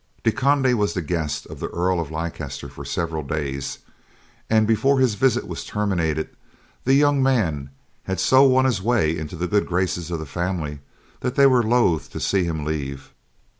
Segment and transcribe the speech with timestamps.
[0.23, 3.77] De Conde was the guest of the Earl of Leicester for several days,
[4.49, 6.27] and before his visit was terminated,
[6.85, 7.69] the young man
[8.05, 10.79] had so won his way into the good graces of the family
[11.19, 13.13] that they were loath to see him leave.